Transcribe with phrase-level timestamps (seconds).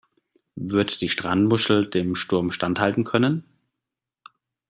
[0.55, 3.45] Wird die Strandmuschel dem Sturm standhalten können?